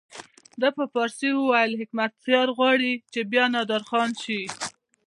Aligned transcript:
ده 0.61 0.69
په 0.77 0.83
فارسي 0.93 1.29
وویل 1.33 1.71
حکمتیار 1.81 2.47
غواړي 2.57 2.91
چې 3.13 3.19
بیا 3.31 3.45
نادرخان 3.55 4.09
شي. 4.23 4.41